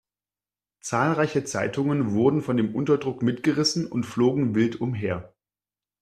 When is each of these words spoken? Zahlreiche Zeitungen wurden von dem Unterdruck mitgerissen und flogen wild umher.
Zahlreiche 0.79 1.43
Zeitungen 1.43 2.13
wurden 2.13 2.41
von 2.41 2.57
dem 2.57 2.73
Unterdruck 2.73 3.21
mitgerissen 3.21 3.85
und 3.85 4.03
flogen 4.07 4.55
wild 4.55 4.81
umher. 4.81 5.35